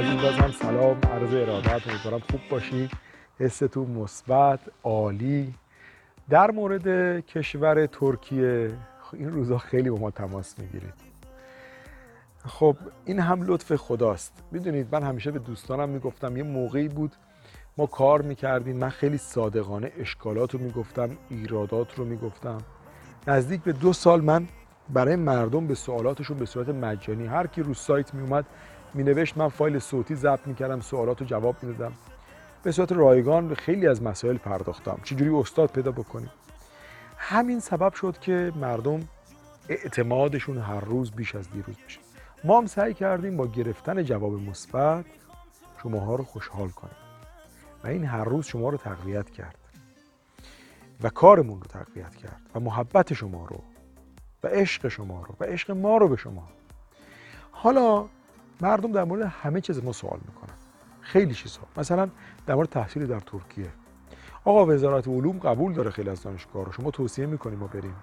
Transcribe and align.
عزیز 0.00 0.22
باز 0.22 0.34
هم 0.34 0.50
سلام 0.50 0.98
عرض 1.12 1.34
ارادت 1.34 1.88
امیدوارم 1.88 2.20
خوب 2.30 2.40
باشید 2.50 2.90
حستون 3.38 3.90
مثبت 3.90 4.60
عالی. 4.84 5.54
در 6.28 6.50
مورد 6.50 7.20
کشور 7.26 7.86
ترکیه 7.86 8.70
این 9.12 9.32
روزا 9.32 9.58
خیلی 9.58 9.90
با 9.90 9.98
ما 9.98 10.10
تماس 10.10 10.58
می‌گیرید. 10.58 10.94
خب 12.46 12.76
این 13.04 13.18
هم 13.18 13.42
لطف 13.42 13.76
خداست. 13.76 14.32
می‌دونید 14.50 14.88
من 14.92 15.02
همیشه 15.02 15.30
به 15.30 15.38
دوستانم 15.38 15.88
می‌گفتم 15.88 16.36
یه 16.36 16.42
موقعی 16.42 16.88
بود 16.88 17.12
ما 17.76 17.86
کار 17.86 18.22
می‌کردیم 18.22 18.76
من 18.76 18.90
خیلی 18.90 19.18
صادقانه 19.18 19.92
اشکالات 19.98 20.54
رو 20.54 20.60
می‌گفتم 20.60 21.10
ایرادات 21.28 21.98
رو 21.98 22.04
می‌گفتم. 22.04 22.58
نزدیک 23.26 23.62
به 23.62 23.72
دو 23.72 23.92
سال 23.92 24.20
من 24.20 24.48
برای 24.88 25.16
مردم 25.16 25.66
به 25.66 25.74
سوالاتشون 25.74 26.38
به 26.38 26.46
صورت 26.46 26.68
مجانی 26.68 27.26
هر 27.26 27.46
کی 27.46 27.62
رو 27.62 27.74
سایت 27.74 28.14
میومد 28.14 28.46
مینوشت 28.94 29.36
من 29.36 29.48
فایل 29.48 29.78
صوتی 29.78 30.14
ضبط 30.14 30.46
می‌کردم 30.46 30.80
سوالات 30.80 31.20
رو 31.20 31.26
جواب 31.26 31.56
می‌دادم. 31.62 31.92
به 32.62 32.72
صورت 32.72 32.92
رایگان 32.92 33.48
به 33.48 33.54
خیلی 33.54 33.86
از 33.86 34.02
مسائل 34.02 34.36
پرداختم. 34.36 35.00
چجوری 35.04 35.30
استاد 35.30 35.70
پیدا 35.70 35.92
بکنیم؟ 35.92 36.30
همین 37.16 37.60
سبب 37.60 37.92
شد 37.92 38.18
که 38.18 38.52
مردم 38.56 39.08
اعتمادشون 39.68 40.58
هر 40.58 40.80
روز 40.80 41.10
بیش 41.10 41.34
از 41.34 41.50
دیروز 41.50 41.76
بشه 41.86 42.00
ما 42.44 42.58
هم 42.58 42.66
سعی 42.66 42.94
کردیم 42.94 43.36
با 43.36 43.46
گرفتن 43.46 44.02
جواب 44.02 44.32
مثبت 44.32 45.04
شماها 45.82 46.14
رو 46.14 46.24
خوشحال 46.24 46.68
کنیم. 46.68 46.94
و 47.84 47.88
این 47.88 48.04
هر 48.04 48.24
روز 48.24 48.46
شما 48.46 48.68
رو 48.68 48.76
تقویت 48.76 49.30
کرد. 49.30 49.56
و 51.02 51.08
کارمون 51.08 51.60
رو 51.60 51.66
تقویت 51.66 52.16
کرد. 52.16 52.40
و 52.54 52.60
محبت 52.60 53.14
شما 53.14 53.46
رو 53.46 53.62
و 54.44 54.46
عشق 54.48 54.88
شما 54.88 55.22
رو 55.28 55.34
و 55.40 55.44
عشق 55.44 55.70
ما 55.70 55.96
رو 55.96 56.08
به 56.08 56.16
شما. 56.16 56.48
حالا 57.50 58.04
مردم 58.60 58.92
در 58.92 59.04
مورد 59.04 59.22
همه 59.22 59.60
چیز 59.60 59.84
ما 59.84 59.92
سوال 59.92 60.20
می‌کنن. 60.28 60.54
خیلی 61.00 61.34
چیزها 61.34 61.66
مثلا 61.76 62.08
در 62.46 62.54
مورد 62.54 62.68
تحصیل 62.68 63.06
در 63.06 63.20
ترکیه. 63.20 63.72
آقا 64.44 64.66
وزارت 64.66 65.08
علوم 65.08 65.38
قبول 65.38 65.72
داره 65.72 65.90
خیلی 65.90 66.10
از 66.10 66.22
دانشگاه 66.22 66.64
رو. 66.64 66.72
شما 66.72 66.90
توصیه 66.90 67.26
می‌کنیم 67.26 67.58
ما 67.58 67.66
بریم. 67.66 67.96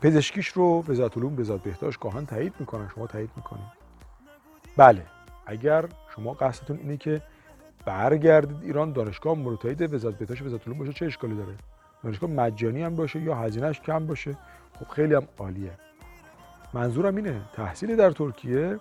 پزشکیش 0.00 0.48
رو 0.48 0.84
وزارت 0.88 1.16
علوم 1.16 1.38
وزارت 1.38 1.62
بهداشت 1.62 2.00
گاهن 2.00 2.26
تایید 2.26 2.54
می‌کنن. 2.58 2.88
شما 2.94 3.06
تایید 3.06 3.30
می‌کنید 3.36 3.86
بله. 4.76 5.06
اگر 5.46 5.84
شما 6.14 6.34
قصدتون 6.34 6.76
اینه 6.76 6.96
که 6.96 7.22
برگردید 7.84 8.62
ایران 8.62 8.92
دانشگاه 8.92 9.34
مورد 9.34 9.58
تایید 9.58 9.94
وزارت 9.94 10.18
بهداشت 10.18 10.42
وزارت 10.42 10.68
علوم 10.68 10.78
باشه 10.78 10.92
چه 10.92 11.06
اشکالی 11.06 11.34
داره؟ 11.34 11.54
دانشگاه 12.02 12.30
مجانی 12.30 12.82
هم 12.82 12.94
باشه 12.96 13.20
یا 13.20 13.34
هزینهش 13.34 13.80
کم 13.80 14.06
باشه؟ 14.06 14.36
خب 14.78 14.88
خیلی 14.88 15.14
هم 15.14 15.28
عالیه. 15.38 15.70
منظورم 16.74 17.16
اینه 17.16 17.40
تحصیل 17.52 17.96
در 17.96 18.10
ترکیه 18.10 18.78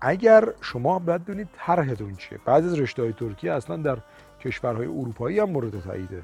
اگر 0.00 0.48
شما 0.60 0.98
باید 0.98 1.24
ببینید 1.24 1.48
طرحتون 1.56 2.16
چیه. 2.16 2.38
بعضی 2.44 2.66
از 2.68 2.78
رشته 2.78 3.02
های 3.02 3.12
ترکیه 3.12 3.52
اصلا 3.52 3.76
در 3.76 3.98
کشورهای 4.40 4.86
اروپایی 4.86 5.38
هم 5.38 5.50
مورد 5.50 5.80
تاییده. 5.80 6.22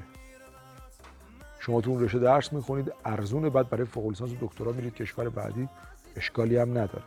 شما 1.59 1.81
تو 1.81 1.91
اون 1.91 2.03
رشته 2.03 2.19
درس 2.19 2.53
می‌خونید 2.53 2.93
ارزون 3.05 3.49
بعد 3.49 3.69
برای 3.69 3.85
فوق 3.85 4.07
لیسانس 4.09 4.31
و 4.31 4.35
دکترا 4.41 4.71
میرید 4.71 4.95
کشور 4.95 5.29
بعدی 5.29 5.69
اشکالی 6.15 6.57
هم 6.57 6.69
نداره. 6.69 7.03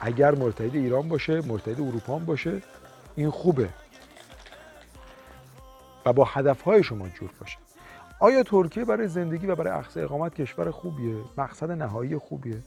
اگر 0.00 0.34
مرتهید 0.34 0.74
ایران 0.74 1.08
باشه 1.08 1.40
مرتهید 1.40 1.80
اروپا 1.80 2.18
هم 2.18 2.24
باشه 2.24 2.62
این 3.16 3.30
خوبه. 3.30 3.68
و 6.06 6.12
با 6.12 6.24
هدفهای 6.24 6.82
شما 6.82 7.08
جور 7.08 7.30
باشه. 7.40 7.58
آیا 8.20 8.42
ترکیه 8.42 8.84
برای 8.84 9.08
زندگی 9.08 9.46
و 9.46 9.54
برای 9.54 9.84
اقامت 9.96 10.34
کشور 10.34 10.70
خوبیه؟ 10.70 11.16
مقصد 11.38 11.70
نهایی 11.70 12.18
خوبیه؟ 12.18 12.62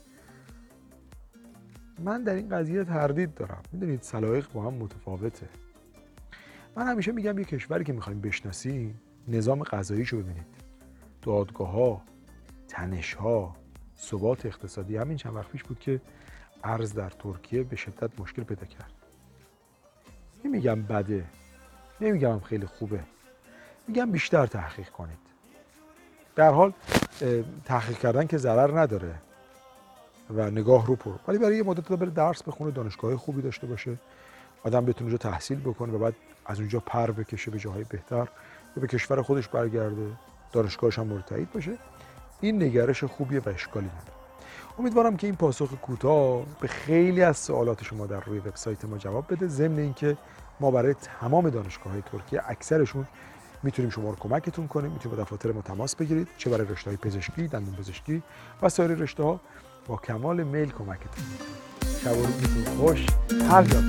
من 2.03 2.23
در 2.23 2.33
این 2.33 2.49
قضیه 2.49 2.83
تردید 2.83 3.33
دارم. 3.33 3.61
می‌دونید 3.71 4.01
سلایق 4.01 4.51
با 4.51 4.63
هم 4.63 4.73
متفاوته. 4.73 5.49
من 6.75 6.87
همیشه 6.87 7.11
میگم 7.11 7.39
یه 7.39 7.45
کشوری 7.45 7.83
که 7.83 7.93
می‌خوایم 7.93 8.21
بشناسیم 8.21 9.01
نظام 9.27 9.63
غذاییشو 9.63 10.17
ببینید. 10.17 10.47
دادگاه 11.21 11.71
ها 11.71 12.01
تنش 12.67 13.13
ها 13.13 13.55
ثبات 13.97 14.45
اقتصادی. 14.45 14.97
همین 14.97 15.17
چند 15.17 15.35
وقت 15.35 15.51
پیش 15.51 15.63
بود 15.63 15.79
که 15.79 16.01
ارز 16.63 16.93
در 16.93 17.09
ترکیه 17.09 17.63
به 17.63 17.75
شدت 17.75 18.19
مشکل 18.19 18.43
پیدا 18.43 18.65
کرد. 18.65 18.91
نمیگم 20.45 20.81
بده. 20.81 21.25
نمیگم 22.01 22.39
خیلی 22.39 22.65
خوبه. 22.65 22.99
میگم 23.87 24.11
بیشتر 24.11 24.45
تحقیق 24.45 24.89
کنید. 24.89 25.17
در 26.35 26.51
حال 26.51 26.73
تحقیق 27.65 27.97
کردن 27.97 28.27
که 28.27 28.37
ضرر 28.37 28.79
نداره. 28.79 29.15
و 30.35 30.51
نگاه 30.51 30.87
رو 30.87 30.95
پر. 30.95 31.15
ولی 31.27 31.37
برای 31.37 31.57
یه 31.57 31.63
مدت 31.63 31.91
بره 31.91 32.09
درس 32.09 32.43
بخونه 32.43 32.71
دانشگاه 32.71 33.17
خوبی 33.17 33.41
داشته 33.41 33.67
باشه. 33.67 33.97
آدم 34.63 34.85
بتونه 34.85 35.01
اونجا 35.01 35.17
تحصیل 35.17 35.59
بکنه 35.59 35.93
و 35.93 35.97
بعد 35.97 36.13
از 36.45 36.59
اونجا 36.59 36.79
پر 36.79 37.11
بکشه 37.11 37.51
به 37.51 37.59
جاهای 37.59 37.83
بهتر 37.83 38.27
یا 38.75 38.81
به 38.81 38.87
کشور 38.87 39.21
خودش 39.21 39.47
برگرده. 39.47 40.07
دانشگاهش 40.51 40.99
هم 40.99 41.07
مورد 41.07 41.25
تایید 41.25 41.51
باشه. 41.51 41.77
این 42.41 42.63
نگرش 42.63 43.03
خوبیه 43.03 43.39
و 43.39 43.49
اشکالی 43.49 43.85
نداره. 43.85 44.19
امیدوارم 44.79 45.17
که 45.17 45.27
این 45.27 45.35
پاسخ 45.35 45.73
کوتاه 45.81 46.43
به 46.61 46.67
خیلی 46.67 47.23
از 47.23 47.37
سوالات 47.37 47.83
شما 47.83 48.05
در 48.05 48.19
روی 48.19 48.39
وبسایت 48.39 48.85
ما 48.85 48.97
جواب 48.97 49.33
بده. 49.33 49.47
ضمن 49.47 49.79
اینکه 49.79 50.17
ما 50.59 50.71
برای 50.71 50.93
تمام 50.93 51.49
دانشگاه 51.49 51.93
های 51.93 52.01
ترکیه 52.01 52.41
اکثرشون 52.47 53.07
می‌تونیم 53.63 53.91
شما 53.91 54.09
رو 54.09 54.15
کمکتون 54.15 54.67
کنیم. 54.67 54.91
می‌تونیم 54.91 55.17
با 55.17 55.23
دفاتر 55.23 55.51
ما 55.51 55.61
تماس 55.61 55.95
بگیرید. 55.95 56.27
چه 56.37 56.49
برای 56.49 56.67
رشته 56.67 56.89
های 56.89 56.97
پزشکی 56.97 57.47
دندون 57.47 57.75
پزشکی 57.75 58.23
و 58.61 58.69
سایر 58.69 58.91
رشته 58.91 59.23
ها 59.23 59.39
با 59.89 59.97
کمال 59.97 60.43
میل 60.43 60.71
کمکتون 60.71 61.23
شب 62.03 62.17
و 62.17 62.25
روزتون 62.25 62.77
خوش 62.77 63.05
هر 63.49 63.63
جا 63.63 63.79